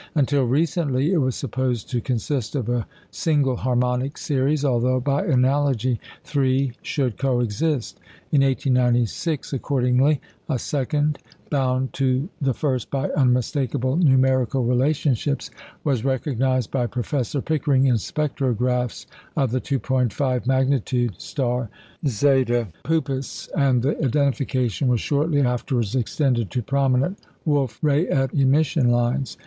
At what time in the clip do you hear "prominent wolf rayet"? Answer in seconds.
26.63-28.33